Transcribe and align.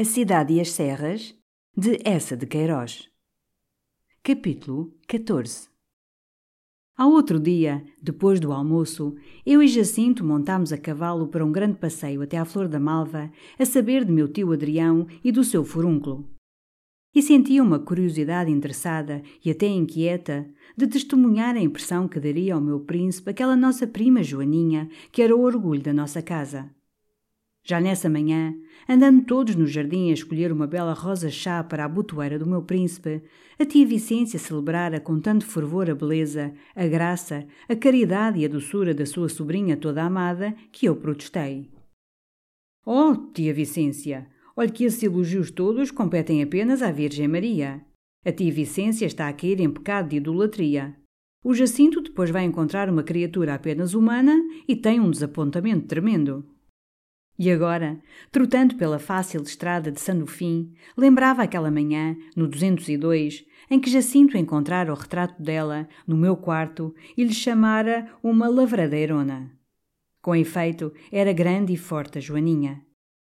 A 0.00 0.04
Cidade 0.04 0.54
e 0.54 0.60
as 0.60 0.70
Serras, 0.70 1.34
de 1.76 1.98
Essa 2.04 2.36
de 2.36 2.46
Queiroz. 2.46 3.08
Capítulo 4.22 4.94
14 5.08 5.68
Ao 6.96 7.10
outro 7.10 7.40
dia, 7.40 7.84
depois 8.00 8.38
do 8.38 8.52
almoço, 8.52 9.16
eu 9.44 9.60
e 9.60 9.66
Jacinto 9.66 10.24
montámos 10.24 10.72
a 10.72 10.78
cavalo 10.78 11.26
para 11.26 11.44
um 11.44 11.50
grande 11.50 11.78
passeio 11.78 12.22
até 12.22 12.38
à 12.38 12.44
Flor 12.44 12.68
da 12.68 12.78
Malva, 12.78 13.28
a 13.58 13.64
saber 13.64 14.04
de 14.04 14.12
meu 14.12 14.28
tio 14.28 14.52
Adrião 14.52 15.04
e 15.24 15.32
do 15.32 15.42
seu 15.42 15.64
furúnculo. 15.64 16.30
E 17.12 17.20
sentia 17.20 17.60
uma 17.60 17.80
curiosidade 17.80 18.52
interessada 18.52 19.20
e 19.44 19.50
até 19.50 19.66
inquieta 19.66 20.48
de 20.76 20.86
testemunhar 20.86 21.56
a 21.56 21.60
impressão 21.60 22.06
que 22.06 22.20
daria 22.20 22.54
ao 22.54 22.60
meu 22.60 22.78
príncipe 22.78 23.30
aquela 23.30 23.56
nossa 23.56 23.84
prima 23.84 24.22
Joaninha, 24.22 24.88
que 25.10 25.22
era 25.22 25.34
o 25.34 25.42
orgulho 25.42 25.82
da 25.82 25.92
nossa 25.92 26.22
casa. 26.22 26.70
Já 27.68 27.82
nessa 27.82 28.08
manhã, 28.08 28.56
andando 28.88 29.26
todos 29.26 29.54
no 29.54 29.66
jardim 29.66 30.08
a 30.08 30.14
escolher 30.14 30.50
uma 30.50 30.66
bela 30.66 30.94
rosa-chá 30.94 31.62
para 31.62 31.84
a 31.84 31.88
botoeira 31.88 32.38
do 32.38 32.48
meu 32.48 32.62
príncipe, 32.62 33.22
a 33.58 33.66
tia 33.66 33.86
Vicência 33.86 34.38
celebrara 34.38 34.98
com 34.98 35.20
tanto 35.20 35.44
fervor 35.44 35.90
a 35.90 35.94
beleza, 35.94 36.54
a 36.74 36.86
graça, 36.86 37.46
a 37.68 37.76
caridade 37.76 38.38
e 38.38 38.46
a 38.46 38.48
doçura 38.48 38.94
da 38.94 39.04
sua 39.04 39.28
sobrinha 39.28 39.76
toda 39.76 40.02
amada 40.02 40.54
que 40.72 40.86
eu 40.86 40.96
protestei. 40.96 41.68
Oh, 42.86 43.14
tia 43.34 43.52
Vicência, 43.52 44.26
olhe 44.56 44.72
que 44.72 44.84
esses 44.84 45.02
elogios 45.02 45.50
todos 45.50 45.90
competem 45.90 46.42
apenas 46.42 46.80
à 46.80 46.90
Virgem 46.90 47.28
Maria. 47.28 47.84
A 48.24 48.32
tia 48.32 48.50
Vicência 48.50 49.04
está 49.04 49.28
a 49.28 49.32
cair 49.34 49.60
em 49.60 49.68
pecado 49.68 50.08
de 50.08 50.16
idolatria. 50.16 50.96
O 51.44 51.52
Jacinto 51.52 52.00
depois 52.00 52.30
vai 52.30 52.44
encontrar 52.44 52.88
uma 52.88 53.02
criatura 53.02 53.52
apenas 53.52 53.92
humana 53.92 54.34
e 54.66 54.74
tem 54.74 54.98
um 54.98 55.10
desapontamento 55.10 55.86
tremendo. 55.86 56.46
E 57.38 57.52
agora, 57.52 58.00
trotando 58.32 58.74
pela 58.74 58.98
fácil 58.98 59.40
estrada 59.42 59.92
de 59.92 60.00
Sanofim, 60.00 60.74
lembrava 60.96 61.42
aquela 61.42 61.70
manhã, 61.70 62.16
no 62.34 62.48
202, 62.48 63.46
em 63.70 63.78
que 63.78 63.88
Jacinto 63.88 64.36
encontrara 64.36 64.92
o 64.92 64.96
retrato 64.96 65.40
dela 65.40 65.88
no 66.04 66.16
meu 66.16 66.36
quarto 66.36 66.92
e 67.16 67.22
lhe 67.22 67.32
chamara 67.32 68.10
uma 68.24 68.48
lavradeirona. 68.48 69.52
Com 70.20 70.34
efeito, 70.34 70.92
era 71.12 71.32
grande 71.32 71.72
e 71.72 71.76
forte 71.76 72.18
a 72.18 72.20
Joaninha. 72.20 72.82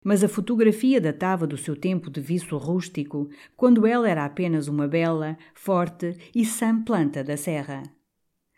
Mas 0.04 0.22
a 0.22 0.28
fotografia 0.28 1.00
datava 1.00 1.44
do 1.44 1.56
seu 1.56 1.74
tempo 1.74 2.08
de 2.08 2.20
viço 2.20 2.56
rústico, 2.56 3.28
quando 3.56 3.84
ela 3.84 4.08
era 4.08 4.24
apenas 4.24 4.68
uma 4.68 4.86
bela, 4.86 5.36
forte 5.52 6.16
e 6.32 6.44
sã 6.44 6.80
planta 6.80 7.24
da 7.24 7.36
serra. 7.36 7.82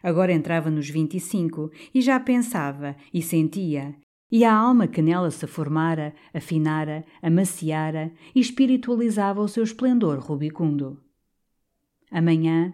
Agora 0.02 0.30
entrava 0.30 0.70
nos 0.70 0.90
vinte 0.90 1.16
e 1.16 1.20
cinco 1.20 1.70
e 1.94 2.02
já 2.02 2.20
pensava 2.20 2.94
e 3.14 3.22
sentia 3.22 3.96
e 4.30 4.44
a 4.44 4.54
alma 4.54 4.86
que 4.86 5.00
nela 5.00 5.30
se 5.30 5.46
formara, 5.46 6.14
afinara, 6.32 7.04
amaciara 7.22 8.12
e 8.34 8.40
espiritualizava 8.40 9.40
o 9.40 9.48
seu 9.48 9.64
esplendor 9.64 10.18
rubicundo. 10.18 11.00
Amanhã, 12.10 12.72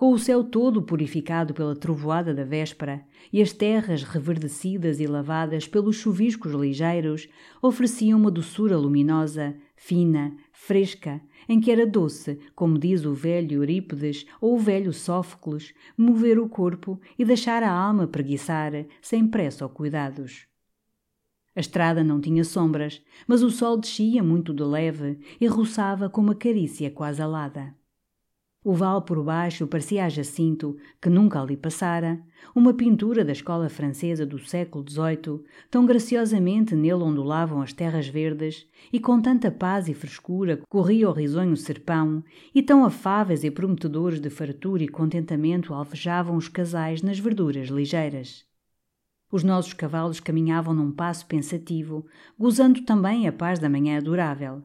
com 0.00 0.12
o 0.12 0.18
céu 0.18 0.42
todo 0.42 0.80
purificado 0.80 1.52
pela 1.52 1.76
trovoada 1.76 2.32
da 2.32 2.42
véspera 2.42 3.04
e 3.30 3.42
as 3.42 3.52
terras 3.52 4.02
reverdecidas 4.02 4.98
e 4.98 5.06
lavadas 5.06 5.68
pelos 5.68 5.96
chuviscos 5.96 6.52
ligeiros, 6.52 7.28
ofereciam 7.60 8.18
uma 8.18 8.30
doçura 8.30 8.78
luminosa, 8.78 9.54
fina, 9.76 10.34
fresca, 10.52 11.20
em 11.46 11.60
que 11.60 11.70
era 11.70 11.86
doce, 11.86 12.38
como 12.54 12.78
diz 12.78 13.04
o 13.04 13.12
velho 13.12 13.56
Eurípides 13.56 14.24
ou 14.40 14.54
o 14.54 14.58
velho 14.58 14.90
Sófocles, 14.90 15.74
mover 15.98 16.38
o 16.38 16.48
corpo 16.48 16.98
e 17.18 17.24
deixar 17.24 17.62
a 17.62 17.70
alma 17.70 18.06
preguiçar, 18.06 18.72
sem 19.02 19.28
pressa 19.28 19.64
ou 19.64 19.70
cuidados. 19.70 20.49
A 21.54 21.60
estrada 21.60 22.04
não 22.04 22.20
tinha 22.20 22.44
sombras, 22.44 23.02
mas 23.26 23.42
o 23.42 23.50
sol 23.50 23.76
descia 23.76 24.22
muito 24.22 24.54
de 24.54 24.62
leve 24.62 25.18
e 25.40 25.46
roçava 25.46 26.08
com 26.08 26.20
uma 26.20 26.34
carícia 26.34 26.90
quase 26.90 27.20
alada. 27.20 27.74
O 28.62 28.74
vale 28.74 29.00
por 29.00 29.24
baixo 29.24 29.66
parecia 29.66 30.04
a 30.04 30.08
Jacinto, 30.10 30.76
que 31.00 31.08
nunca 31.08 31.40
ali 31.40 31.56
passara, 31.56 32.20
uma 32.54 32.74
pintura 32.74 33.24
da 33.24 33.32
escola 33.32 33.70
francesa 33.70 34.26
do 34.26 34.38
século 34.38 34.84
XVIII, 34.86 35.42
tão 35.70 35.86
graciosamente 35.86 36.76
nele 36.76 37.02
ondulavam 37.02 37.62
as 37.62 37.72
terras 37.72 38.06
verdes, 38.06 38.66
e 38.92 39.00
com 39.00 39.18
tanta 39.18 39.50
paz 39.50 39.88
e 39.88 39.94
frescura 39.94 40.60
corria 40.68 41.08
o 41.08 41.12
risonho 41.12 41.56
serpão, 41.56 42.22
e 42.54 42.62
tão 42.62 42.84
afáveis 42.84 43.44
e 43.44 43.50
prometedores 43.50 44.20
de 44.20 44.28
fartura 44.28 44.82
e 44.82 44.88
contentamento 44.88 45.72
alvejavam 45.72 46.36
os 46.36 46.46
casais 46.46 47.00
nas 47.00 47.18
verduras 47.18 47.68
ligeiras. 47.68 48.49
Os 49.30 49.44
nossos 49.44 49.72
cavalos 49.72 50.18
caminhavam 50.18 50.74
num 50.74 50.90
passo 50.90 51.26
pensativo, 51.26 52.04
gozando 52.38 52.82
também 52.82 53.28
a 53.28 53.32
paz 53.32 53.58
da 53.58 53.68
manhã 53.68 53.98
adorável. 53.98 54.62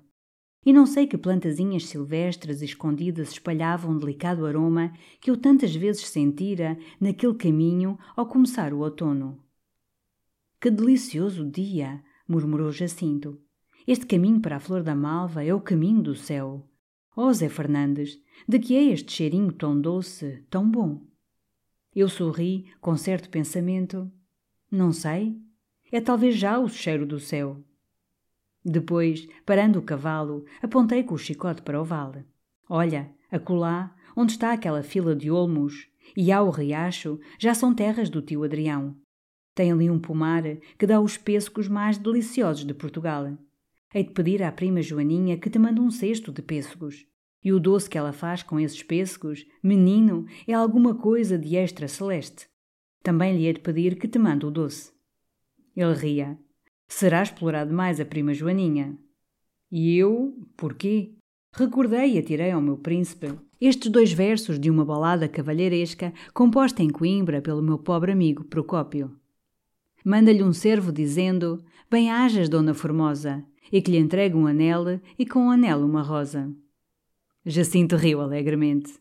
E 0.66 0.74
não 0.74 0.88
sei 0.88 1.06
que 1.06 1.18
plantazinhas 1.18 1.86
silvestres 1.86 2.64
escondidas 2.64 3.30
espalhavam 3.30 3.92
um 3.92 3.98
delicado 4.00 4.48
aroma 4.48 4.92
que 5.22 5.30
eu 5.30 5.38
tantas 5.38 5.76
vezes 5.76 6.08
sentira 6.08 6.76
naquele 7.00 7.36
caminho 7.36 8.00
ao 8.16 8.26
começar 8.26 8.74
o 8.74 8.80
outono. 8.80 9.40
Que 10.60 10.72
delicioso 10.72 11.46
dia! 11.48 12.04
murmurou 12.28 12.72
Jacinto. 12.72 13.40
Este 13.86 14.08
caminho 14.08 14.40
para 14.42 14.56
a 14.56 14.60
flor 14.60 14.82
da 14.82 14.96
malva 14.96 15.44
é 15.44 15.54
o 15.54 15.62
caminho 15.62 16.02
do 16.02 16.16
céu. 16.16 16.68
Oh, 17.16 17.32
Zé 17.32 17.48
Fernandes, 17.48 18.20
de 18.48 18.58
que 18.58 18.76
é 18.76 18.86
este 18.86 19.12
cheirinho 19.12 19.52
tão 19.52 19.80
doce, 19.80 20.44
tão 20.50 20.68
bom? 20.68 21.02
Eu 21.96 22.10
sorri, 22.10 22.66
com 22.82 22.98
certo 22.98 23.30
pensamento. 23.30 24.12
Não 24.76 24.92
sei. 24.92 25.40
É 25.90 26.02
talvez 26.02 26.36
já 26.36 26.60
o 26.60 26.68
cheiro 26.68 27.06
do 27.06 27.18
céu. 27.18 27.64
Depois, 28.62 29.26
parando 29.46 29.80
o 29.80 29.82
cavalo, 29.82 30.44
apontei 30.62 31.02
com 31.02 31.16
o 31.16 31.18
chicote 31.18 31.62
para 31.62 31.80
o 31.80 31.86
vale. 31.86 32.26
Olha, 32.68 33.10
acolá, 33.32 33.96
onde 34.18 34.34
está 34.34 34.52
aquela 34.52 34.84
fila 34.84 35.16
de 35.16 35.32
olmos, 35.32 35.88
e 36.14 36.30
há 36.30 36.42
o 36.42 36.50
riacho, 36.50 37.18
já 37.40 37.54
são 37.54 37.74
terras 37.74 38.10
do 38.10 38.22
tio 38.22 38.44
Adrião. 38.44 38.94
Tem 39.54 39.72
ali 39.72 39.90
um 39.90 39.98
pomar 39.98 40.44
que 40.78 40.86
dá 40.86 41.00
os 41.00 41.16
pêssegos 41.16 41.70
mais 41.70 41.98
deliciosos 41.98 42.66
de 42.66 42.74
Portugal. 42.74 43.38
Hei 43.94 44.04
de 44.04 44.12
pedir 44.12 44.44
à 44.44 44.52
prima 44.52 44.82
Joaninha 44.82 45.38
que 45.38 45.50
te 45.50 45.58
mande 45.58 45.80
um 45.80 45.90
cesto 45.90 46.34
de 46.34 46.42
pêssegos. 46.42 47.06
E 47.42 47.54
o 47.54 47.62
doce 47.62 47.90
que 47.90 47.98
ela 47.98 48.12
faz 48.12 48.44
com 48.44 48.60
esses 48.60 48.84
pêssegos, 48.84 49.46
menino, 49.64 50.26
é 50.46 50.52
alguma 50.52 50.96
coisa 50.96 51.38
de 51.38 51.56
extra 51.56 51.88
celeste. 51.88 52.54
Também 53.06 53.38
lhe 53.38 53.46
hei 53.46 53.54
de 53.54 53.60
pedir 53.60 54.00
que 54.00 54.08
te 54.08 54.18
mande 54.18 54.48
o 54.48 54.50
doce. 54.50 54.92
Ele 55.78 55.94
ria. 55.94 56.40
Será 56.88 57.22
explorar 57.22 57.64
demais 57.64 58.00
a 58.00 58.06
prima 58.06 58.34
Joaninha. 58.34 58.98
E 59.72 59.96
eu, 59.96 60.36
porquê? 60.58 61.14
Recordei 61.54 62.16
e 62.16 62.18
atirei 62.18 62.50
ao 62.50 62.60
meu 62.60 62.80
príncipe 62.80 63.28
estes 63.62 63.92
dois 63.92 64.12
versos 64.12 64.60
de 64.60 64.72
uma 64.72 64.84
balada 64.84 65.30
cavalheiresca 65.30 66.12
composta 66.34 66.82
em 66.82 66.90
Coimbra 66.90 67.44
pelo 67.44 67.62
meu 67.62 67.78
pobre 67.78 68.12
amigo 68.12 68.44
Procópio. 68.44 69.16
Manda-lhe 70.04 70.42
um 70.42 70.52
servo 70.52 70.92
dizendo: 70.92 71.64
Bem-ajas, 71.92 72.50
Dona 72.50 72.74
Formosa, 72.74 73.46
e 73.72 73.84
que 73.84 73.92
lhe 73.92 74.00
entregue 74.00 74.36
um 74.36 74.48
anel 74.48 75.00
e 75.18 75.28
com 75.28 75.46
o 75.46 75.52
anel 75.52 75.86
uma 75.86 76.02
rosa. 76.02 76.52
Jacinto 77.46 77.98
riu 77.98 78.20
alegremente. 78.20 78.94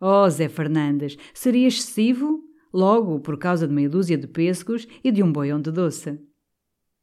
Oh, 0.00 0.30
Zé 0.30 0.48
Fernandes, 0.48 1.18
seria 1.34 1.68
excessivo? 1.68 2.49
Logo 2.72 3.20
por 3.20 3.38
causa 3.38 3.66
de 3.66 3.74
meia 3.74 3.88
dúzia 3.88 4.16
de 4.16 4.26
pêssegos 4.26 4.86
e 5.02 5.10
de 5.10 5.22
um 5.22 5.32
boião 5.32 5.60
de 5.60 5.70
doce. 5.70 6.18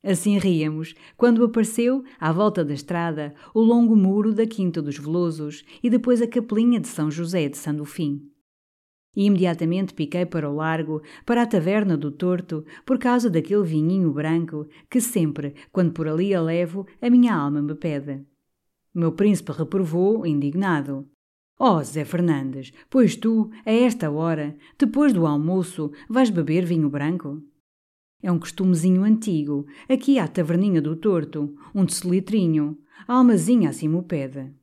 Assim 0.04 0.38
ríamos, 0.38 0.94
quando 1.18 1.44
apareceu, 1.44 2.04
à 2.20 2.32
volta 2.32 2.64
da 2.64 2.74
estrada, 2.74 3.34
o 3.54 3.60
longo 3.60 3.96
muro 3.96 4.34
da 4.34 4.46
Quinta 4.46 4.82
dos 4.82 4.98
Velosos 4.98 5.66
e 5.84 5.90
depois 5.90 6.22
a 6.22 6.28
capelinha 6.28 6.80
de 6.80 6.88
São 6.88 7.12
José 7.12 7.50
de 7.50 7.58
Sandofim. 7.58 8.22
E 9.16 9.26
imediatamente 9.26 9.96
piquei 9.96 10.26
para 10.26 10.50
o 10.50 10.56
largo, 10.56 11.02
para 11.26 11.42
a 11.42 11.48
taverna 11.48 11.98
do 11.98 12.12
Torto, 12.12 12.64
por 12.86 13.00
causa 13.00 13.30
daquele 13.30 13.64
vinhinho 13.64 14.14
branco 14.14 14.68
que 14.90 15.02
sempre, 15.02 15.56
quando 15.72 15.92
por 15.92 16.08
ali 16.08 16.34
a 16.34 16.42
levo, 16.42 16.86
a 17.02 17.10
minha 17.10 17.34
alma 17.34 17.62
me 17.62 17.74
pede. 17.74 18.24
Meu 18.94 19.12
príncipe 19.12 19.52
reprovou, 19.52 20.26
indignado. 20.26 21.08
Oh, 21.60 21.84
Zé 21.84 22.06
Fernandes, 22.06 22.72
pois 22.88 23.16
tu, 23.16 23.50
a 23.66 23.72
esta 23.72 24.12
hora, 24.12 24.56
depois 24.78 25.12
do 25.12 25.26
almoço, 25.26 25.92
vais 26.08 26.30
beber 26.30 26.64
vinho 26.64 26.88
branco? 26.88 27.42
É 28.22 28.32
um 28.32 28.38
costumezinho 28.38 29.04
antigo, 29.04 29.66
aqui 29.90 30.20
à 30.20 30.28
taverninha 30.28 30.82
do 30.82 30.96
torto, 30.96 31.56
um 31.74 31.84
tecelitrinho. 31.84 32.78
a 33.08 33.16
almazinha 33.16 33.70
acima 33.70 33.98
o 33.98 34.04
pede. 34.04 34.54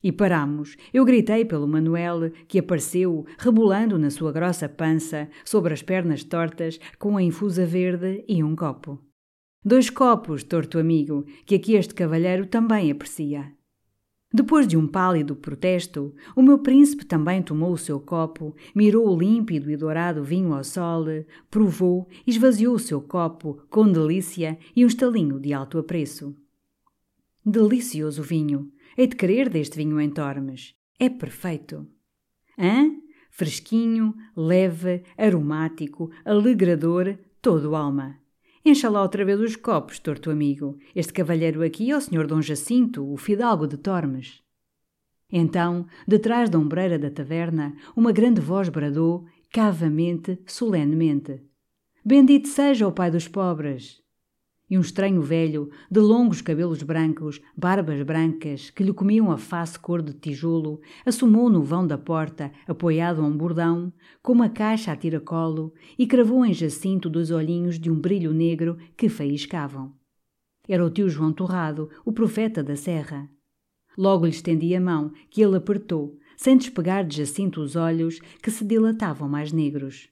E 0.00 0.12
paramos. 0.12 0.76
Eu 0.94 1.04
gritei 1.04 1.44
pelo 1.44 1.66
Manuel, 1.66 2.30
que 2.46 2.60
apareceu, 2.60 3.26
rebolando 3.36 3.98
na 3.98 4.10
sua 4.10 4.30
grossa 4.30 4.68
pança, 4.68 5.28
sobre 5.44 5.74
as 5.74 5.82
pernas 5.82 6.22
tortas, 6.22 6.78
com 7.00 7.16
a 7.16 7.22
infusa 7.22 7.66
verde 7.66 8.24
e 8.28 8.44
um 8.44 8.54
copo. 8.54 9.02
Dois 9.64 9.90
copos, 9.90 10.44
torto 10.44 10.78
amigo, 10.78 11.24
que 11.44 11.56
aqui 11.56 11.74
este 11.74 11.94
cavalheiro 11.94 12.46
também 12.46 12.92
aprecia. 12.92 13.52
Depois 14.32 14.66
de 14.66 14.76
um 14.76 14.86
pálido 14.86 15.36
protesto, 15.36 16.14
o 16.34 16.42
meu 16.42 16.58
príncipe 16.58 17.04
também 17.04 17.42
tomou 17.42 17.72
o 17.72 17.78
seu 17.78 18.00
copo, 18.00 18.54
mirou 18.74 19.08
o 19.08 19.18
límpido 19.18 19.70
e 19.70 19.76
dourado 19.76 20.24
vinho 20.24 20.52
ao 20.52 20.64
sol, 20.64 21.04
provou, 21.50 22.08
esvaziou 22.26 22.74
o 22.74 22.78
seu 22.78 23.00
copo 23.00 23.62
com 23.70 23.90
delícia 23.90 24.58
e 24.74 24.84
um 24.84 24.88
estalinho 24.88 25.38
de 25.38 25.52
alto 25.52 25.78
apreço. 25.78 26.34
Delicioso 27.44 28.22
vinho! 28.22 28.72
Hei 28.98 29.06
de 29.06 29.14
querer 29.14 29.48
deste 29.48 29.76
vinho 29.76 30.00
em 30.00 30.10
Tormes. 30.10 30.74
É 30.98 31.08
perfeito. 31.08 31.86
Hã? 32.58 32.90
Fresquinho, 33.30 34.14
leve, 34.34 35.04
aromático, 35.16 36.10
alegrador, 36.24 37.16
todo 37.40 37.76
alma. 37.76 38.18
Encha 38.68 38.90
lá 38.90 39.00
outra 39.00 39.24
vez 39.24 39.40
os 39.40 39.54
copos, 39.54 40.00
torto 40.00 40.28
amigo. 40.28 40.76
Este 40.92 41.12
cavalheiro 41.12 41.62
aqui 41.62 41.92
é 41.92 41.96
o 41.96 42.00
senhor 42.00 42.26
Dom 42.26 42.42
Jacinto, 42.42 43.08
o 43.08 43.16
fidalgo 43.16 43.64
de 43.64 43.76
Tormes. 43.76 44.42
Então, 45.30 45.86
detrás 46.04 46.50
da 46.50 46.58
ombreira 46.58 46.98
da 46.98 47.08
taverna, 47.08 47.76
uma 47.94 48.10
grande 48.10 48.40
voz 48.40 48.68
bradou, 48.68 49.24
cavamente, 49.52 50.42
solenemente: 50.44 51.44
Bendito 52.04 52.48
seja 52.48 52.88
o 52.88 52.92
pai 52.92 53.08
dos 53.08 53.28
pobres! 53.28 54.02
E 54.68 54.76
um 54.76 54.80
estranho 54.80 55.22
velho, 55.22 55.70
de 55.90 56.00
longos 56.00 56.40
cabelos 56.40 56.82
brancos, 56.82 57.40
barbas 57.56 58.02
brancas, 58.02 58.70
que 58.70 58.82
lhe 58.82 58.92
comiam 58.92 59.30
a 59.30 59.38
face 59.38 59.78
cor 59.78 60.02
de 60.02 60.12
tijolo, 60.12 60.80
assomou 61.04 61.48
no 61.48 61.62
vão 61.62 61.86
da 61.86 61.96
porta, 61.96 62.50
apoiado 62.66 63.20
a 63.20 63.24
um 63.24 63.36
bordão, 63.36 63.92
com 64.22 64.32
uma 64.32 64.48
caixa 64.48 64.92
a 64.92 64.96
tiracolo, 64.96 65.72
e 65.96 66.06
cravou 66.06 66.44
em 66.44 66.52
Jacinto 66.52 67.08
dois 67.08 67.30
olhinhos 67.30 67.78
de 67.78 67.90
um 67.90 67.98
brilho 67.98 68.32
negro 68.32 68.76
que 68.96 69.08
faiscavam. 69.08 69.92
Era 70.68 70.84
o 70.84 70.90
tio 70.90 71.08
João 71.08 71.32
Torrado, 71.32 71.88
o 72.04 72.12
profeta 72.12 72.62
da 72.62 72.74
serra. 72.74 73.30
Logo 73.96 74.24
lhe 74.24 74.32
estendi 74.32 74.74
a 74.74 74.80
mão, 74.80 75.12
que 75.30 75.40
ele 75.40 75.56
apertou, 75.56 76.18
sem 76.36 76.56
despegar 76.56 77.06
de 77.06 77.18
Jacinto 77.18 77.60
os 77.60 77.76
olhos, 77.76 78.18
que 78.42 78.50
se 78.50 78.64
dilatavam 78.64 79.28
mais 79.28 79.52
negros 79.52 80.08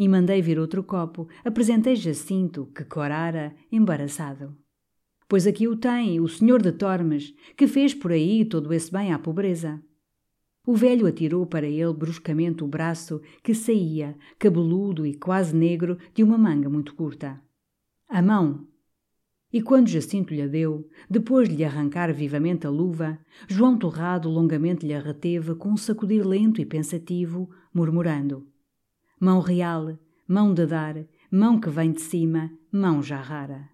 e 0.00 0.08
mandei 0.08 0.40
vir 0.40 0.58
outro 0.58 0.82
copo. 0.82 1.28
Apresentei 1.44 1.94
Jacinto, 1.94 2.70
que 2.74 2.84
corara, 2.84 3.54
embaraçado. 3.70 4.56
Pois 5.28 5.46
aqui 5.46 5.68
o 5.68 5.76
tem, 5.76 6.18
o 6.18 6.26
senhor 6.26 6.62
de 6.62 6.72
Tormes, 6.72 7.34
que 7.54 7.66
fez 7.66 7.92
por 7.92 8.10
aí 8.10 8.46
todo 8.46 8.72
esse 8.72 8.90
bem 8.90 9.12
à 9.12 9.18
pobreza. 9.18 9.78
O 10.66 10.74
velho 10.74 11.06
atirou 11.06 11.44
para 11.44 11.66
ele 11.66 11.92
bruscamente 11.92 12.64
o 12.64 12.66
braço 12.66 13.20
que 13.42 13.54
saía, 13.54 14.16
cabeludo 14.38 15.06
e 15.06 15.14
quase 15.14 15.54
negro, 15.54 15.98
de 16.14 16.22
uma 16.24 16.38
manga 16.38 16.70
muito 16.70 16.94
curta. 16.94 17.38
A 18.08 18.22
mão. 18.22 18.66
E 19.52 19.60
quando 19.60 19.88
Jacinto 19.88 20.32
lhe 20.32 20.48
deu, 20.48 20.88
depois 21.10 21.46
de 21.46 21.56
lhe 21.56 21.64
arrancar 21.64 22.10
vivamente 22.14 22.66
a 22.66 22.70
luva, 22.70 23.18
João 23.46 23.76
Torrado 23.76 24.30
longamente 24.30 24.86
lhe 24.86 24.98
reteve 24.98 25.54
com 25.56 25.68
um 25.72 25.76
sacudir 25.76 26.26
lento 26.26 26.58
e 26.58 26.64
pensativo, 26.64 27.50
murmurando: 27.74 28.49
mão 29.20 29.40
real, 29.40 29.98
mão 30.26 30.52
de 30.54 30.66
dar, 30.66 30.96
mão 31.30 31.60
que 31.60 31.68
vem 31.68 31.92
de 31.92 32.00
cima, 32.00 32.50
mão 32.72 33.02
já 33.02 33.20
rara. 33.20 33.68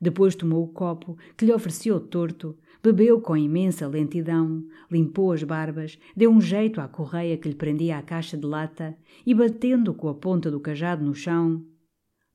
Depois 0.00 0.34
tomou 0.34 0.64
o 0.64 0.72
copo 0.72 1.16
que 1.36 1.44
lhe 1.44 1.52
ofereceu 1.52 2.00
torto, 2.00 2.58
bebeu 2.82 3.20
com 3.20 3.36
imensa 3.36 3.86
lentidão, 3.86 4.64
limpou 4.90 5.32
as 5.32 5.42
barbas, 5.42 5.98
deu 6.16 6.30
um 6.30 6.40
jeito 6.40 6.80
à 6.80 6.88
correia 6.88 7.36
que 7.36 7.48
lhe 7.48 7.54
prendia 7.54 7.98
à 7.98 8.02
caixa 8.02 8.36
de 8.36 8.46
lata 8.46 8.96
e, 9.24 9.34
batendo 9.34 9.94
com 9.94 10.08
a 10.08 10.14
ponta 10.14 10.50
do 10.50 10.58
cajado 10.58 11.04
no 11.04 11.14
chão, 11.14 11.64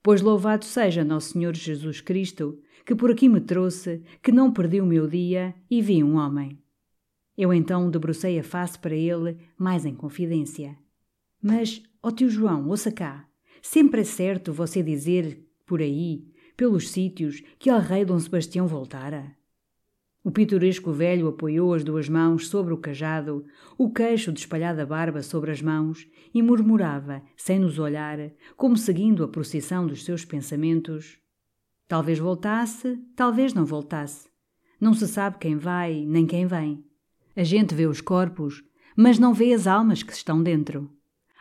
Pois 0.04 0.20
louvado 0.20 0.66
seja 0.66 1.04
Nosso 1.04 1.34
Senhor 1.34 1.56
Jesus 1.56 2.02
Cristo, 2.02 2.60
que 2.84 2.96
por 2.96 3.12
aqui 3.12 3.30
me 3.30 3.40
trouxe, 3.40 4.02
que 4.22 4.32
não 4.32 4.52
perdi 4.52 4.82
o 4.82 4.86
meu 4.86 5.08
dia 5.08 5.54
e 5.70 5.80
vi 5.80 6.04
um 6.04 6.16
homem. 6.16 6.58
Eu 7.38 7.54
então 7.54 7.90
debrucei 7.90 8.40
a 8.40 8.44
face 8.44 8.80
para 8.80 8.96
ele, 8.96 9.38
mais 9.58 9.86
em 9.86 9.94
confidência. 9.94 10.76
Mas, 11.42 11.84
ó 12.04 12.08
oh 12.08 12.12
tio 12.12 12.30
João, 12.30 12.68
ouça 12.68 12.92
cá, 12.92 13.28
sempre 13.62 14.02
é 14.02 14.04
certo 14.04 14.52
você 14.52 14.82
dizer 14.82 15.46
por 15.66 15.82
aí, 15.82 16.26
pelos 16.58 16.90
sítios, 16.90 17.42
que 17.58 17.70
el 17.70 17.80
rei 17.80 18.04
Dom 18.06 18.20
Sebastião 18.20 18.68
voltara? 18.68 19.36
O 20.24 20.30
pitoresco 20.30 20.92
velho 20.92 21.28
apoiou 21.28 21.74
as 21.74 21.84
duas 21.84 22.08
mãos 22.08 22.48
sobre 22.48 22.74
o 22.74 22.78
cajado, 22.78 23.44
o 23.76 23.92
queixo 23.92 24.32
de 24.32 24.40
espalhada 24.40 24.86
barba 24.86 25.24
sobre 25.24 25.50
as 25.50 25.62
mãos, 25.62 26.08
e 26.32 26.44
murmurava, 26.44 27.24
sem 27.36 27.58
nos 27.58 27.80
olhar, 27.80 28.32
como 28.56 28.78
seguindo 28.78 29.24
a 29.24 29.28
procissão 29.28 29.88
dos 29.88 30.06
seus 30.06 30.24
pensamentos: 30.24 31.18
Talvez 31.88 32.20
voltasse, 32.20 33.00
talvez 33.16 33.54
não 33.56 33.66
voltasse. 33.66 34.30
Não 34.80 34.94
se 34.94 35.08
sabe 35.08 35.40
quem 35.40 35.58
vai 35.58 36.06
nem 36.06 36.28
quem 36.28 36.46
vem. 36.46 36.86
A 37.36 37.44
gente 37.44 37.74
vê 37.74 37.88
os 37.88 38.02
corpos, 38.02 38.64
mas 38.96 39.18
não 39.18 39.34
vê 39.34 39.54
as 39.54 39.66
almas 39.66 40.04
que 40.04 40.14
estão 40.14 40.44
dentro. 40.44 40.90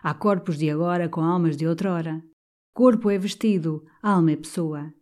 Há 0.03 0.15
corpos 0.15 0.57
de 0.57 0.71
agora 0.71 1.09
com 1.11 1.21
almas 1.21 1.57
de 1.57 1.67
outrora. 1.67 2.23
Corpo 2.73 3.11
é 3.11 3.19
vestido, 3.19 3.85
alma 4.03 4.33
é 4.33 4.37
pessoa. 4.37 4.95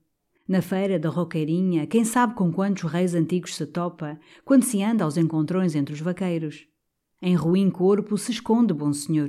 Na 0.49 0.61
feira 0.61 0.99
da 0.99 1.09
Roqueirinha, 1.09 1.87
quem 1.87 2.05
sabe 2.05 2.35
com 2.35 2.53
quantos 2.53 2.83
reis 2.91 3.15
antigos 3.15 3.55
se 3.55 3.65
topa, 3.67 4.19
quando 4.45 4.65
se 4.65 4.83
anda 4.83 5.05
aos 5.05 5.17
encontrões 5.17 5.77
entre 5.77 5.95
os 5.95 6.01
vaqueiros. 6.01 6.67
Em 7.23 7.37
ruim 7.37 7.71
corpo 7.71 8.19
se 8.19 8.33
esconde 8.33 8.75
bom 8.75 8.93
senhor. 8.93 9.29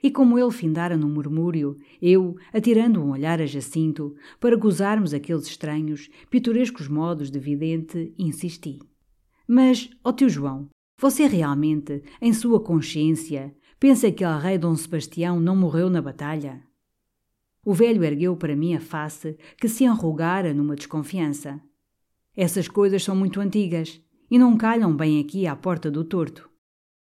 E 0.00 0.10
como 0.10 0.38
ele 0.38 0.50
findara 0.50 0.96
no 0.96 1.08
murmúrio, 1.08 1.76
eu, 2.00 2.36
atirando 2.52 3.00
um 3.00 3.10
olhar 3.10 3.40
a 3.40 3.46
Jacinto, 3.46 4.14
para 4.38 4.56
gozarmos 4.56 5.12
aqueles 5.12 5.46
estranhos, 5.46 6.08
pitorescos 6.30 6.86
modos 6.86 7.30
de 7.30 7.38
vidente, 7.40 8.14
insisti. 8.16 8.78
Mas, 9.48 9.90
ó 10.04 10.12
tio 10.12 10.28
João, 10.28 10.68
você 11.00 11.26
realmente, 11.26 12.02
em 12.20 12.32
sua 12.32 12.60
consciência, 12.60 13.54
Pensa 13.82 14.12
que 14.12 14.24
o 14.24 14.38
rei 14.38 14.58
Dom 14.58 14.76
Sebastião 14.76 15.40
não 15.40 15.56
morreu 15.56 15.90
na 15.90 16.00
batalha? 16.00 16.62
O 17.64 17.74
velho 17.74 18.04
ergueu 18.04 18.36
para 18.36 18.54
mim 18.54 18.76
a 18.76 18.80
face, 18.80 19.36
que 19.60 19.68
se 19.68 19.82
enrugara 19.82 20.54
numa 20.54 20.76
desconfiança. 20.76 21.60
Essas 22.36 22.68
coisas 22.68 23.02
são 23.02 23.16
muito 23.16 23.40
antigas 23.40 24.00
e 24.30 24.38
não 24.38 24.56
calham 24.56 24.94
bem 24.96 25.18
aqui 25.18 25.48
à 25.48 25.56
porta 25.56 25.90
do 25.90 26.04
torto. 26.04 26.48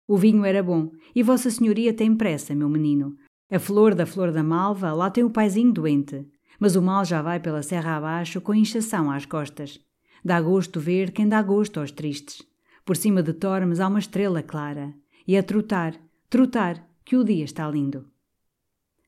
O 0.07 0.17
vinho 0.17 0.45
era 0.45 0.63
bom 0.63 0.93
e 1.17 1.21
Vossa 1.21 1.51
Senhoria 1.51 1.93
tem 1.93 2.15
pressa, 2.15 2.55
meu 2.55 2.69
menino. 2.69 3.17
A 3.51 3.59
flor 3.59 3.93
da 3.93 4.07
flor 4.07 4.31
da 4.31 4.45
malva 4.45 4.93
lá 4.93 5.11
tem 5.11 5.25
o 5.25 5.31
paizinho 5.31 5.73
doente, 5.73 6.29
mas 6.61 6.77
o 6.77 6.81
mal 6.81 7.05
já 7.05 7.21
vai 7.21 7.41
pela 7.41 7.65
serra 7.65 7.97
abaixo 7.97 8.41
com 8.41 8.55
inchação 8.55 9.11
às 9.11 9.27
costas. 9.27 9.81
Dá 10.25 10.41
gosto 10.41 10.79
ver 10.79 11.11
quem 11.11 11.29
dá 11.29 11.43
gosto 11.43 11.81
aos 11.81 11.91
tristes. 11.91 12.41
Por 12.85 12.97
cima 12.97 13.21
de 13.21 13.33
Tormes 13.33 13.81
há 13.81 13.89
uma 13.89 13.99
estrela 13.99 14.45
clara, 14.45 14.95
e 15.27 15.37
a 15.37 15.43
trotar, 15.43 16.08
Trotar, 16.31 16.87
que 17.07 17.17
o 17.17 17.25
dia 17.25 17.43
está 17.43 17.67
lindo. 17.71 18.07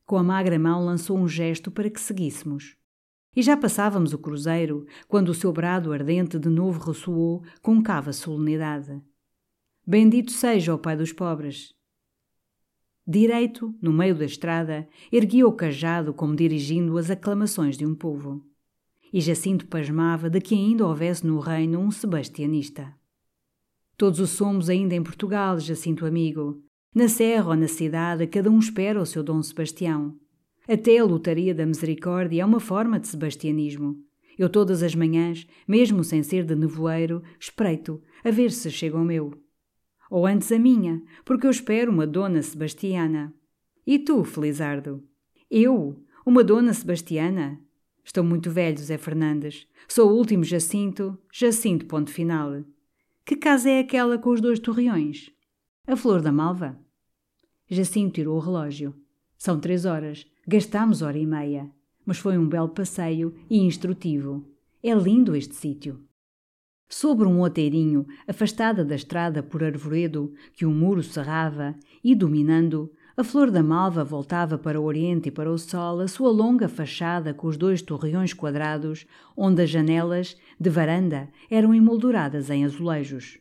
Com 0.06 0.16
a 0.16 0.22
magra 0.22 0.58
mão 0.58 0.82
lançou 0.82 1.18
um 1.18 1.28
gesto 1.28 1.70
para 1.70 1.90
que 1.90 2.00
seguíssemos. 2.00 2.78
E 3.36 3.42
já 3.42 3.58
passávamos 3.58 4.14
o 4.14 4.18
cruzeiro, 4.18 4.86
quando 5.06 5.28
o 5.28 5.34
seu 5.34 5.52
brado 5.52 5.92
ardente 5.92 6.38
de 6.38 6.48
novo 6.48 6.80
ressoou 6.80 7.44
com 7.60 7.82
cava 7.82 8.10
solenidade. 8.14 9.02
Bendito 9.86 10.32
seja 10.32 10.74
o 10.74 10.78
Pai 10.78 10.96
dos 10.96 11.12
pobres! 11.12 11.74
Direito, 13.06 13.74
no 13.82 13.92
meio 13.92 14.14
da 14.14 14.24
estrada, 14.24 14.88
erguia 15.12 15.46
o 15.46 15.52
cajado 15.52 16.14
como 16.14 16.34
dirigindo 16.34 16.96
as 16.96 17.10
aclamações 17.10 17.76
de 17.76 17.84
um 17.84 17.94
povo. 17.94 18.42
E 19.12 19.20
Jacinto 19.20 19.66
pasmava 19.66 20.30
de 20.30 20.40
que 20.40 20.54
ainda 20.54 20.86
houvesse 20.86 21.26
no 21.26 21.38
reino 21.38 21.80
um 21.80 21.90
sebastianista. 21.90 22.94
Todos 23.94 24.20
o 24.20 24.26
somos 24.26 24.70
ainda 24.70 24.94
em 24.94 25.02
Portugal, 25.02 25.60
Jacinto 25.60 26.06
amigo, 26.06 26.64
na 26.94 27.08
serra 27.08 27.50
ou 27.50 27.56
na 27.56 27.68
cidade, 27.68 28.26
cada 28.26 28.50
um 28.50 28.58
espera 28.58 29.00
o 29.00 29.06
seu 29.06 29.22
Dom 29.22 29.42
Sebastião. 29.42 30.16
Até 30.68 30.98
a 30.98 31.04
lotaria 31.04 31.54
da 31.54 31.64
misericórdia 31.64 32.42
é 32.42 32.44
uma 32.44 32.60
forma 32.60 32.98
de 32.98 33.08
sebastianismo. 33.08 33.96
Eu 34.38 34.48
todas 34.48 34.82
as 34.82 34.94
manhãs, 34.94 35.46
mesmo 35.68 36.02
sem 36.02 36.22
ser 36.22 36.44
de 36.44 36.54
nevoeiro, 36.54 37.22
espreito, 37.38 38.02
a 38.24 38.30
ver 38.30 38.50
se 38.50 38.70
chega 38.70 38.96
o 38.96 39.04
meu. 39.04 39.32
Ou 40.10 40.26
antes 40.26 40.50
a 40.50 40.58
minha, 40.58 41.02
porque 41.24 41.46
eu 41.46 41.50
espero 41.50 41.92
uma 41.92 42.06
Dona 42.06 42.42
Sebastiana. 42.42 43.32
E 43.86 43.98
tu, 43.98 44.24
Felizardo? 44.24 45.02
Eu? 45.50 46.02
Uma 46.26 46.42
Dona 46.42 46.72
Sebastiana? 46.74 47.60
Estou 48.04 48.24
muito 48.24 48.50
velho, 48.50 48.78
Zé 48.78 48.98
Fernandes. 48.98 49.66
Sou 49.86 50.10
o 50.10 50.16
último 50.16 50.42
Jacinto, 50.42 51.16
Jacinto 51.32 51.86
ponto 51.86 52.10
final. 52.10 52.64
Que 53.24 53.36
casa 53.36 53.70
é 53.70 53.78
aquela 53.78 54.18
com 54.18 54.30
os 54.30 54.40
dois 54.40 54.58
torreões? 54.58 55.30
A 55.90 55.96
flor 55.96 56.22
da 56.22 56.30
malva? 56.30 56.78
Jacinto 57.68 58.12
tirou 58.12 58.36
o 58.36 58.40
relógio. 58.40 58.94
São 59.36 59.58
três 59.58 59.84
horas. 59.84 60.24
Gastámos 60.46 61.02
hora 61.02 61.18
e 61.18 61.26
meia. 61.26 61.68
Mas 62.06 62.18
foi 62.18 62.38
um 62.38 62.48
belo 62.48 62.68
passeio 62.68 63.34
e 63.50 63.58
instrutivo. 63.58 64.48
É 64.84 64.94
lindo 64.94 65.34
este 65.34 65.56
sítio. 65.56 66.00
Sobre 66.88 67.26
um 67.26 67.40
outeirinho, 67.40 68.06
afastada 68.28 68.84
da 68.84 68.94
estrada 68.94 69.42
por 69.42 69.64
arvoredo 69.64 70.32
que 70.52 70.64
o 70.64 70.70
muro 70.70 71.02
cerrava, 71.02 71.74
e 72.04 72.14
dominando, 72.14 72.92
a 73.16 73.24
flor 73.24 73.50
da 73.50 73.60
malva 73.60 74.04
voltava 74.04 74.56
para 74.56 74.80
o 74.80 74.84
oriente 74.84 75.28
e 75.28 75.32
para 75.32 75.50
o 75.50 75.58
sol 75.58 75.98
a 75.98 76.06
sua 76.06 76.30
longa 76.30 76.68
fachada 76.68 77.34
com 77.34 77.48
os 77.48 77.56
dois 77.56 77.82
torreões 77.82 78.32
quadrados, 78.32 79.08
onde 79.36 79.62
as 79.62 79.70
janelas, 79.70 80.36
de 80.58 80.70
varanda, 80.70 81.28
eram 81.50 81.74
emolduradas 81.74 82.48
em 82.48 82.64
azulejos. 82.64 83.40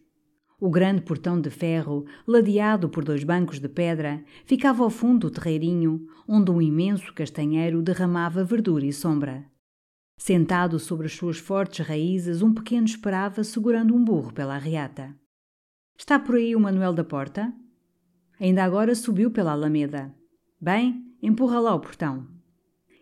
O 0.59 0.69
grande 0.69 1.01
portão 1.01 1.39
de 1.39 1.49
ferro, 1.49 2.05
ladeado 2.27 2.89
por 2.89 3.05
dois 3.05 3.23
bancos 3.23 3.59
de 3.59 3.69
pedra, 3.69 4.21
ficava 4.45 4.83
ao 4.83 4.89
fundo 4.89 5.29
do 5.29 5.33
terreirinho, 5.33 6.05
onde 6.27 6.51
um 6.51 6.61
imenso 6.61 7.13
castanheiro 7.13 7.81
derramava 7.81 8.43
verdura 8.43 8.85
e 8.85 8.91
sombra. 8.91 9.45
Sentado 10.17 10.77
sobre 10.77 11.05
as 11.05 11.13
suas 11.13 11.37
fortes 11.37 11.85
raízes, 11.85 12.41
um 12.41 12.53
pequeno 12.53 12.85
esperava, 12.85 13.41
segurando 13.41 13.95
um 13.95 14.03
burro 14.03 14.33
pela 14.33 14.55
arreata. 14.55 15.15
Está 15.97 16.19
por 16.19 16.35
aí 16.35 16.53
o 16.53 16.59
Manuel 16.59 16.91
da 16.91 17.05
Porta? 17.05 17.53
Ainda 18.37 18.63
agora 18.63 18.93
subiu 18.95 19.31
pela 19.31 19.53
alameda. 19.53 20.13
Bem, 20.59 21.05
empurra 21.21 21.59
lá 21.61 21.73
o 21.73 21.79
portão. 21.79 22.27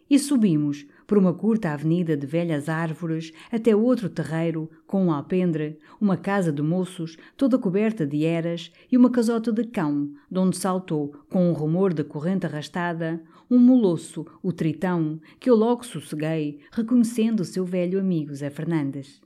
E 0.08 0.20
subimos, 0.20 0.86
por 1.08 1.18
uma 1.18 1.34
curta 1.34 1.72
avenida 1.72 2.18
de 2.18 2.28
velhas 2.28 2.68
árvores, 2.68 3.32
até 3.50 3.74
outro 3.74 4.10
terreiro, 4.10 4.70
com 4.86 5.06
um 5.06 5.12
alpendre, 5.12 5.80
uma 6.00 6.18
casa 6.18 6.52
de 6.52 6.62
moços, 6.62 7.18
toda 7.38 7.58
coberta 7.58 8.06
de 8.06 8.26
eras, 8.26 8.72
e 8.92 8.98
uma 8.98 9.10
casota 9.10 9.52
de 9.52 9.64
cão, 9.64 10.12
de 10.30 10.38
onde 10.38 10.58
saltou, 10.58 11.14
com 11.30 11.50
um 11.50 11.54
rumor 11.54 11.94
de 11.94 12.04
corrente 12.04 12.46
arrastada, 12.46 13.24
um 13.50 13.58
molosso, 13.58 14.26
o 14.44 14.52
Tritão, 14.52 15.22
que 15.40 15.50
eu 15.50 15.56
logo 15.56 15.86
sosseguei, 15.86 16.60
reconhecendo 16.70 17.40
o 17.40 17.46
seu 17.46 17.64
velho 17.64 17.98
amigo 17.98 18.36
Zé 18.36 18.50
Fernandes. 18.50 19.22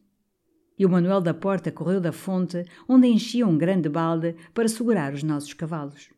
E 0.78 0.86
o 0.86 0.90
Manuel 0.90 1.22
da 1.22 1.34
Porta 1.34 1.72
correu 1.72 2.00
da 2.00 2.12
fonte, 2.12 2.64
onde 2.88 3.08
enchia 3.08 3.48
um 3.48 3.58
grande 3.58 3.90
balde 3.90 4.36
para 4.54 4.68
segurar 4.68 5.14
os 5.14 5.24
nossos 5.24 5.54
cavalos. 5.54 6.10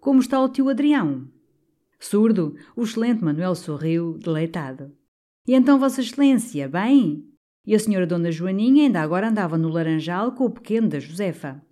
Como 0.00 0.20
está 0.20 0.40
o 0.40 0.48
tio 0.48 0.68
Adrião? 0.68 1.28
Surdo, 2.02 2.56
o 2.74 2.82
excelente 2.82 3.22
Manuel 3.22 3.54
sorriu, 3.54 4.18
deleitado. 4.18 4.90
E 5.46 5.54
então, 5.54 5.78
Vossa 5.78 6.00
Excelência, 6.00 6.68
bem? 6.68 7.24
E 7.64 7.76
a 7.76 7.78
senhora 7.78 8.04
Dona 8.04 8.32
Joaninha 8.32 8.86
ainda 8.86 9.00
agora 9.00 9.28
andava 9.28 9.56
no 9.56 9.68
Laranjal 9.68 10.32
com 10.32 10.46
o 10.46 10.50
pequeno 10.50 10.88
da 10.88 10.98
Josefa. 10.98 11.62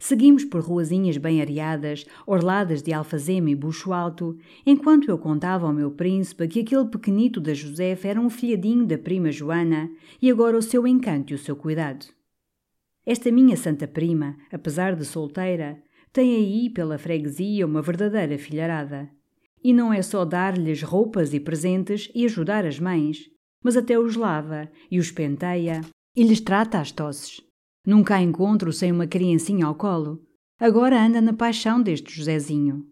Seguimos 0.00 0.44
por 0.44 0.60
ruazinhas 0.62 1.16
bem 1.16 1.40
areadas, 1.40 2.04
orladas 2.26 2.82
de 2.82 2.92
alfazema 2.92 3.50
e 3.50 3.54
bucho 3.54 3.92
alto, 3.92 4.36
enquanto 4.66 5.08
eu 5.08 5.16
contava 5.16 5.64
ao 5.64 5.72
meu 5.72 5.92
príncipe 5.92 6.48
que 6.48 6.60
aquele 6.60 6.86
pequenito 6.86 7.40
da 7.40 7.54
Josefa 7.54 8.08
era 8.08 8.20
um 8.20 8.28
filhadinho 8.28 8.84
da 8.84 8.98
prima 8.98 9.30
Joana 9.30 9.92
e 10.20 10.28
agora 10.28 10.58
o 10.58 10.62
seu 10.62 10.88
encanto 10.88 11.32
e 11.32 11.36
o 11.36 11.38
seu 11.38 11.54
cuidado. 11.54 12.04
Esta 13.06 13.30
minha 13.30 13.56
santa 13.56 13.86
prima, 13.86 14.36
apesar 14.50 14.96
de 14.96 15.04
solteira, 15.04 15.80
tem 16.14 16.36
aí 16.36 16.70
pela 16.70 16.96
freguesia 16.96 17.66
uma 17.66 17.82
verdadeira 17.82 18.38
filharada. 18.38 19.10
E 19.64 19.72
não 19.72 19.92
é 19.92 20.00
só 20.00 20.24
dar-lhes 20.24 20.80
roupas 20.80 21.34
e 21.34 21.40
presentes 21.40 22.08
e 22.14 22.24
ajudar 22.24 22.64
as 22.64 22.78
mães, 22.78 23.28
mas 23.64 23.76
até 23.76 23.98
os 23.98 24.14
lava 24.14 24.70
e 24.88 25.00
os 25.00 25.10
penteia 25.10 25.80
e 26.14 26.22
lhes 26.22 26.40
trata 26.40 26.78
as 26.78 26.92
tosses. 26.92 27.40
Nunca 27.84 28.14
a 28.14 28.22
encontro 28.22 28.72
sem 28.72 28.92
uma 28.92 29.08
criancinha 29.08 29.66
ao 29.66 29.74
colo. 29.74 30.22
Agora 30.60 31.04
anda 31.04 31.20
na 31.20 31.32
paixão 31.32 31.82
deste 31.82 32.14
Josézinho. 32.16 32.86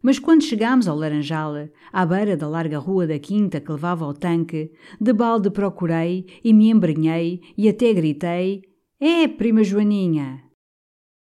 Mas 0.00 0.20
quando 0.20 0.44
chegámos 0.44 0.86
ao 0.86 0.96
Laranjal, 0.96 1.68
à 1.92 2.06
beira 2.06 2.36
da 2.36 2.46
larga 2.46 2.78
rua 2.78 3.08
da 3.08 3.18
quinta 3.18 3.60
que 3.60 3.72
levava 3.72 4.04
ao 4.04 4.14
tanque, 4.14 4.70
de 5.00 5.12
balde 5.12 5.50
procurei 5.50 6.26
e 6.44 6.52
me 6.52 6.70
embrenhei 6.70 7.40
e 7.58 7.68
até 7.68 7.92
gritei: 7.92 8.62
É, 9.00 9.26
prima 9.26 9.64
Joaninha! 9.64 10.45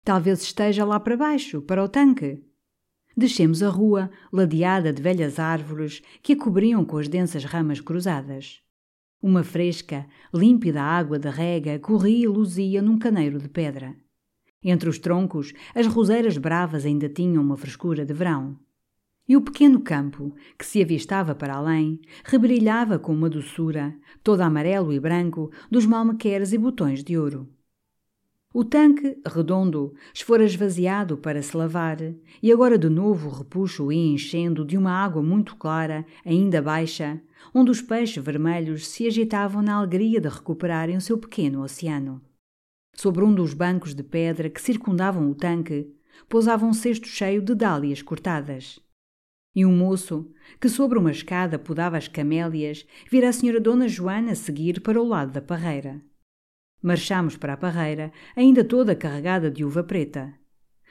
Talvez 0.05 0.43
esteja 0.43 0.85
lá 0.85 0.99
para 0.99 1.17
baixo, 1.17 1.63
para 1.63 1.83
o 1.83 1.89
tanque. 1.89 2.43
Descemos 3.17 3.63
a 3.63 3.69
rua, 3.69 4.11
ladeada 4.33 4.93
de 4.93 5.01
velhas 5.01 5.39
árvores 5.39 6.03
que 6.21 6.33
a 6.33 6.37
cobriam 6.37 6.85
com 6.85 6.99
as 6.99 7.07
densas 7.07 7.45
ramas 7.45 7.81
cruzadas. 7.81 8.61
Uma 9.23 9.45
fresca, 9.45 10.05
límpida 10.35 10.83
água 10.83 11.21
de 11.21 11.29
rega 11.29 11.79
corria 11.79 12.25
e 12.25 12.27
luzia 12.27 12.83
num 12.83 12.99
caneiro 12.99 13.39
de 13.39 13.49
pedra. 13.49 13.95
Entre 14.61 14.89
os 14.89 14.99
troncos, 14.99 15.53
as 15.73 15.87
roseiras 15.87 16.37
bravas 16.37 16.85
ainda 16.85 17.09
tinham 17.09 17.41
uma 17.41 17.57
frescura 17.57 18.05
de 18.05 18.13
verão. 18.13 18.59
E 19.29 19.37
o 19.37 19.41
pequeno 19.41 19.81
campo, 19.81 20.35
que 20.59 20.67
se 20.67 20.83
avistava 20.83 21.33
para 21.33 21.55
além, 21.55 22.01
rebrilhava 22.25 22.99
com 22.99 23.13
uma 23.13 23.31
doçura, 23.31 23.95
todo 24.21 24.41
amarelo 24.41 24.93
e 24.93 24.99
branco, 24.99 25.53
dos 25.71 25.87
malmequeres 25.87 26.53
e 26.53 26.59
botões 26.59 27.05
de 27.05 27.17
ouro. 27.17 27.49
O 28.55 28.63
tanque, 28.63 29.17
redondo, 29.27 29.95
esfora 30.13 30.45
esvaziado 30.45 31.17
para 31.17 31.43
se 31.43 31.57
lavar, 31.57 31.99
e 32.43 32.53
agora 32.53 32.77
de 32.77 32.91
novo 32.91 33.31
repuxo 33.31 33.91
e 33.91 33.97
enchendo 33.97 34.63
de 34.63 34.77
uma 34.77 34.93
água 34.93 35.23
muito 35.23 35.57
clara, 35.57 36.05
ainda 36.23 36.61
baixa, 36.61 37.19
onde 37.55 37.71
os 37.71 37.81
peixes 37.81 38.23
vermelhos 38.23 38.87
se 38.89 39.07
agitavam 39.07 39.63
na 39.63 39.77
alegria 39.77 40.21
de 40.21 40.29
recuperarem 40.29 40.99
o 40.99 41.01
seu 41.01 41.17
pequeno 41.17 41.63
oceano. 41.63 42.21
Sobre 42.95 43.25
um 43.25 43.35
dos 43.35 43.55
bancos 43.55 43.95
de 43.95 44.03
pedra 44.03 44.51
que 44.51 44.61
circundavam 44.61 45.31
o 45.31 45.35
tanque, 45.35 45.91
pousava 46.29 46.67
um 46.67 46.75
cesto 46.75 47.09
cheio 47.09 47.41
de 47.41 47.55
dálias 47.55 48.03
cortadas. 48.03 48.79
E 49.55 49.65
um 49.65 49.75
moço, 49.75 50.31
que 50.61 50.69
sobre 50.69 50.99
uma 50.99 51.11
escada 51.11 51.59
podava 51.59 51.97
as 51.97 52.07
camélias, 52.07 52.87
vira 53.11 53.31
a 53.31 53.33
senhora 53.33 53.61
Dona 53.61 53.89
Joana 53.89 54.35
seguir 54.35 54.83
para 54.83 55.01
o 55.01 55.09
lado 55.09 55.33
da 55.33 55.41
parreira. 55.41 56.03
Marchamos 56.83 57.37
para 57.37 57.53
a 57.53 57.57
parreira, 57.57 58.13
ainda 58.35 58.65
toda 58.65 58.97
carregada 58.97 59.49
de 59.49 59.65
uva 59.65 59.85
preta. 59.85 60.35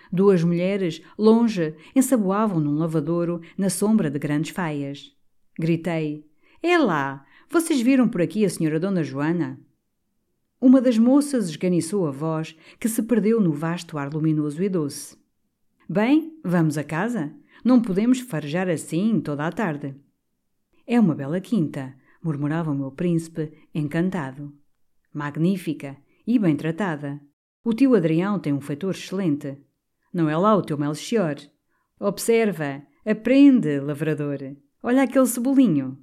Duas 0.09 0.41
mulheres, 0.41 1.01
longe, 1.17 1.75
ensaboavam 1.93 2.61
num 2.61 2.77
lavadouro 2.77 3.41
na 3.57 3.69
sombra 3.69 4.09
de 4.09 4.17
grandes 4.17 4.51
faias. 4.51 5.13
Gritei: 5.59 6.25
É 6.63 6.77
lá! 6.77 7.25
Vocês 7.49 7.81
viram 7.81 8.07
por 8.07 8.21
aqui 8.21 8.45
a 8.45 8.49
senhora 8.49 8.79
Dona 8.79 9.03
Joana? 9.03 9.59
Uma 10.61 10.79
das 10.79 10.97
moças 10.97 11.49
esganiçou 11.49 12.07
a 12.07 12.11
voz, 12.11 12.55
que 12.79 12.87
se 12.87 13.03
perdeu 13.03 13.41
no 13.41 13.51
vasto 13.51 13.97
ar 13.97 14.13
luminoso 14.13 14.63
e 14.63 14.69
doce. 14.69 15.17
Bem, 15.89 16.39
vamos 16.45 16.77
a 16.77 16.83
casa? 16.83 17.33
Não 17.65 17.81
podemos 17.81 18.21
farejar 18.21 18.69
assim 18.69 19.19
toda 19.19 19.45
a 19.45 19.51
tarde. 19.51 19.93
É 20.87 20.97
uma 20.97 21.15
bela 21.15 21.41
quinta, 21.41 21.93
murmurava 22.23 22.71
o 22.71 22.75
meu 22.75 22.91
príncipe, 22.91 23.51
encantado 23.73 24.60
magnífica 25.13 25.97
e 26.25 26.39
bem 26.39 26.55
tratada. 26.55 27.19
O 27.63 27.73
tio 27.73 27.95
Adrião 27.95 28.39
tem 28.39 28.53
um 28.53 28.61
feitor 28.61 28.91
excelente. 28.91 29.57
Não 30.13 30.29
é 30.29 30.37
lá 30.37 30.55
o 30.55 30.61
teu 30.61 30.77
Melchior. 30.77 31.35
Observa, 31.99 32.81
aprende, 33.05 33.79
lavrador. 33.79 34.39
Olha 34.81 35.03
aquele 35.03 35.27
cebolinho. 35.27 35.97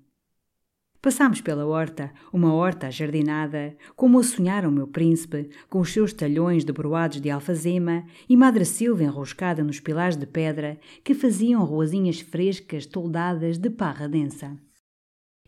Passámos 1.01 1.41
pela 1.41 1.65
horta, 1.65 2.13
uma 2.33 2.53
horta 2.53 2.89
ajardinada, 2.89 3.77
como 3.95 4.19
a 4.19 4.23
sonhara 4.23 4.69
o 4.69 4.73
meu 4.73 4.87
príncipe, 4.87 5.49
com 5.69 5.81
os 5.81 5.93
seus 5.93 6.13
talhões 6.13 6.65
de 6.65 6.73
broados 6.73 7.21
de 7.21 7.31
alfazema 7.31 8.05
e 8.29 8.37
Madre 8.37 8.65
Silva 8.65 9.05
enroscada 9.05 9.63
nos 9.63 9.79
pilares 9.79 10.17
de 10.17 10.27
pedra 10.27 10.79
que 11.05 11.15
faziam 11.15 11.65
ruazinhas 11.65 12.21
frescas 12.21 12.85
toldadas 12.85 13.59
de 13.59 13.71
parra 13.71 14.09
densa 14.09 14.59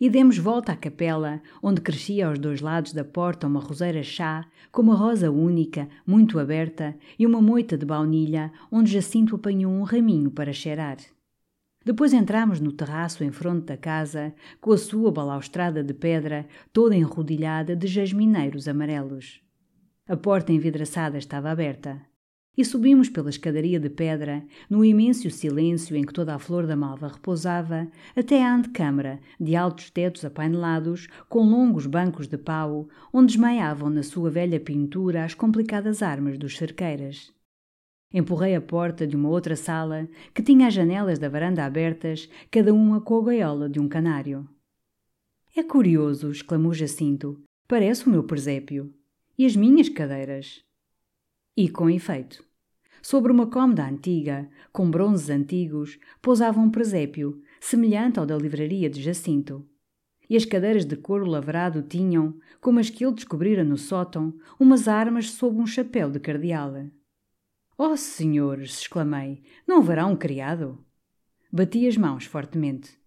e 0.01 0.09
demos 0.09 0.39
volta 0.39 0.73
à 0.73 0.77
capela, 0.77 1.43
onde 1.63 1.83
crescia 1.83 2.27
aos 2.27 2.39
dois 2.39 2.61
lados 2.61 2.93
da 2.93 3.05
porta 3.05 3.47
uma 3.47 3.61
roseira 3.61 4.03
chá, 4.03 4.47
com 4.73 4.81
uma 4.81 4.95
rosa 4.95 5.31
única, 5.31 5.89
muito 6.07 6.39
aberta, 6.39 6.97
e 7.19 7.27
uma 7.27 7.43
moita 7.43 7.77
de 7.77 7.85
baunilha, 7.85 8.51
onde 8.73 8.91
Jacinto 8.91 9.37
apanhou 9.37 9.71
um 9.71 9.83
raminho 9.83 10.31
para 10.31 10.53
cheirar. 10.53 10.97
Depois 11.85 12.13
entramos 12.13 12.61
no 12.61 12.73
terraço 12.73 13.23
em 13.23 13.31
fronte 13.31 13.67
da 13.67 13.77
casa, 13.77 14.35
com 14.61 14.73
a 14.73 14.79
sua 14.79 15.13
balaustrada 15.13 15.85
de 15.85 15.93
pedra, 15.93 16.47
toda 16.73 16.97
enrodilhada 16.97 17.77
de 17.77 17.87
jasmineiros 17.87 18.69
amarelos. 18.69 19.43
A 20.09 20.17
porta 20.17 20.53
envidraçada 20.53 21.19
estava 21.19 21.51
aberta 21.51 22.10
e 22.57 22.65
subimos 22.65 23.09
pela 23.09 23.31
escadaria 23.31 23.79
de 23.79 23.89
pedra, 23.89 24.45
no 24.69 24.85
imenso 24.85 25.31
silêncio 25.31 25.97
em 25.97 26.05
que 26.05 26.13
toda 26.13 26.35
a 26.35 26.39
flor 26.39 26.67
da 26.67 26.77
malva 26.77 27.09
repousava, 27.09 27.89
até 28.15 28.43
à 28.45 28.55
antecâmara, 28.55 29.21
de 29.39 29.57
altos 29.57 29.91
tetos 29.91 30.25
apainelados, 30.25 31.09
com 31.29 31.41
longos 31.41 31.87
bancos 31.87 32.27
de 32.27 32.37
pau, 32.37 32.89
onde 33.13 33.33
esmaiavam 33.33 33.89
na 33.89 34.03
sua 34.03 34.31
velha 34.31 34.61
pintura 34.61 35.25
as 35.25 35.35
complicadas 35.35 36.03
armas 36.03 36.39
dos 36.39 36.57
cerqueiras. 36.57 37.33
Empurrei 38.13 38.57
a 38.57 38.61
porta 38.61 39.07
de 39.07 39.15
uma 39.15 39.29
outra 39.29 39.55
sala, 39.55 40.09
que 40.35 40.43
tinha 40.43 40.67
as 40.67 40.75
janelas 40.75 41.19
da 41.19 41.29
varanda 41.29 41.65
abertas, 41.65 42.29
cada 42.51 42.75
uma 42.75 43.01
com 43.01 43.19
a 43.21 43.25
gaiola 43.25 43.69
de 43.69 43.79
um 43.79 43.89
canário. 43.89 44.49
É 45.57 45.63
curioso, 45.63 46.31
exclamou 46.31 46.75
Jacinto. 46.75 47.41
Parece 47.69 48.07
o 48.07 48.11
meu 48.11 48.25
presépio. 48.25 48.93
E 49.39 49.47
as 49.47 49.55
minhas 49.55 49.89
cadeiras? 49.89 50.65
E 51.63 51.69
com 51.69 51.91
efeito. 51.91 52.43
Sobre 53.03 53.31
uma 53.31 53.47
cômoda 53.47 53.87
antiga, 53.87 54.49
com 54.73 54.91
bronzes 54.91 55.29
antigos, 55.29 55.99
pousava 56.23 56.59
um 56.59 56.71
presépio, 56.71 57.43
semelhante 57.61 58.19
ao 58.19 58.25
da 58.25 58.35
livraria 58.35 58.89
de 58.89 59.03
Jacinto. 59.03 59.69
e 60.27 60.37
as 60.37 60.47
cadeiras 60.47 60.87
de 60.87 60.97
couro 60.97 61.27
lavrado 61.27 61.83
tinham, 61.83 62.35
como 62.63 62.81
as 62.81 62.89
que 62.89 63.05
ele 63.05 63.13
descobrira 63.13 63.63
no 63.63 63.77
sótão, 63.77 64.33
umas 64.59 64.89
armas 64.89 65.33
sob 65.33 65.59
um 65.61 65.67
chapéu 65.67 66.11
de 66.11 66.19
cardeal. 66.19 66.73
Oh, 67.77 67.95
senhores! 67.95 68.81
exclamei. 68.81 69.43
Não 69.69 69.81
haverá 69.81 70.07
um 70.07 70.17
criado? 70.17 70.83
Bati 71.53 71.87
as 71.87 71.99
mãos 71.99 72.25
fortemente. 72.25 72.99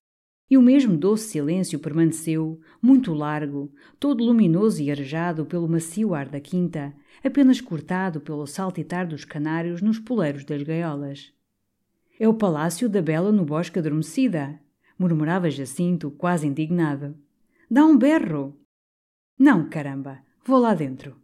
E 0.50 0.58
o 0.58 0.62
mesmo 0.62 0.98
doce 0.98 1.30
silêncio 1.30 1.80
permaneceu, 1.80 2.60
muito 2.82 3.14
largo, 3.14 3.72
todo 4.00 4.24
luminoso 4.24 4.82
e 4.82 4.92
arejado 4.92 5.46
pelo 5.46 5.68
macio 5.68 6.14
ar 6.14 6.28
da 6.28 6.40
quinta, 6.40 6.94
apenas 7.24 7.62
cortado 7.62 8.22
pelo 8.22 8.46
saltitar 8.46 9.08
dos 9.08 9.26
canários 9.26 9.82
nos 9.82 10.00
poleiros 10.00 10.44
das 10.44 10.62
gaiolas. 10.62 11.34
É 12.20 12.28
o 12.28 12.34
palácio 12.34 12.88
da 12.88 13.02
Bela 13.02 13.32
no 13.32 13.46
bosque 13.46 13.80
adormecida, 13.80 14.60
murmurava 14.98 15.50
Jacinto, 15.50 16.12
quase 16.12 16.46
indignado. 16.46 17.18
Dá 17.70 17.86
um 17.86 17.98
berro! 17.98 18.60
Não, 19.38 19.68
caramba, 19.68 20.20
vou 20.46 20.60
lá 20.60 20.76
dentro. 20.76 21.16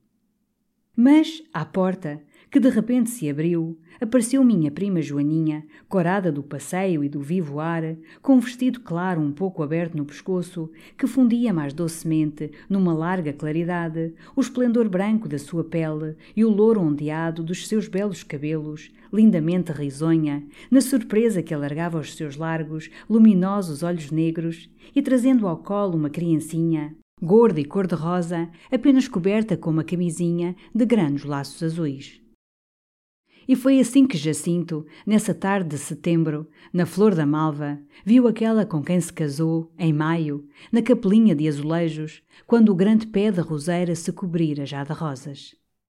Mas, 0.95 1.43
à 1.53 1.63
porta, 1.63 2.21
que 2.51 2.59
de 2.59 2.69
repente 2.69 3.11
se 3.11 3.29
abriu, 3.29 3.77
apareceu 4.01 4.43
minha 4.43 4.71
prima 4.71 5.01
Joaninha, 5.01 5.65
corada 5.87 6.31
do 6.31 6.41
passeio 6.41 7.03
e 7.03 7.09
do 7.09 7.21
vivo 7.21 7.59
ar, 7.59 7.95
com 8.21 8.35
um 8.35 8.39
vestido 8.39 8.79
claro 8.79 9.21
um 9.21 9.31
pouco 9.31 9.61
aberto 9.61 9.95
no 9.95 10.05
pescoço, 10.05 10.71
que 10.97 11.05
fundia 11.05 11.53
mais 11.53 11.73
docemente, 11.73 12.51
numa 12.67 12.93
larga 12.93 13.31
claridade, 13.31 14.13
o 14.35 14.41
esplendor 14.41 14.89
branco 14.89 15.27
da 15.27 15.37
sua 15.37 15.63
pele 15.63 16.15
e 16.35 16.43
o 16.43 16.49
louro 16.49 16.81
ondeado 16.81 17.43
dos 17.43 17.67
seus 17.67 17.87
belos 17.87 18.23
cabelos, 18.23 18.91
lindamente 19.13 19.71
risonha, 19.71 20.43
na 20.71 20.81
surpresa 20.81 21.43
que 21.43 21.53
alargava 21.53 21.99
os 21.99 22.15
seus 22.15 22.35
largos, 22.35 22.89
luminosos 23.07 23.83
olhos 23.83 24.09
negros, 24.09 24.69
e 24.95 25.01
trazendo 25.01 25.47
ao 25.47 25.57
colo 25.57 25.95
uma 25.95 26.09
criancinha, 26.09 26.95
gorda 27.21 27.59
e 27.59 27.65
cor-de-rosa, 27.65 28.49
apenas 28.71 29.07
coberta 29.07 29.55
com 29.55 29.69
uma 29.69 29.83
camisinha 29.83 30.55
de 30.73 30.85
grandes 30.85 31.25
laços 31.25 31.61
azuis. 31.61 32.19
E 33.49 33.55
foi 33.55 33.79
assim 33.79 34.05
que 34.05 34.15
Jacinto, 34.15 34.85
nessa 35.07 35.33
tarde 35.33 35.69
de 35.69 35.77
setembro, 35.79 36.47
na 36.71 36.85
Flor 36.85 37.15
da 37.15 37.25
Malva, 37.25 37.79
viu 38.05 38.27
aquela 38.27 38.63
com 38.63 38.79
quem 38.79 39.01
se 39.01 39.11
casou, 39.11 39.71
em 39.75 39.91
maio, 39.91 40.47
na 40.71 40.83
capelinha 40.83 41.33
de 41.33 41.47
azulejos, 41.47 42.21
quando 42.45 42.69
o 42.69 42.75
grande 42.75 43.07
pé 43.07 43.31
da 43.31 43.41
roseira 43.41 43.95
se 43.95 44.13
cobrira 44.13 44.67
já 44.67 44.83
de 44.83 44.93
rosas. 44.93 45.58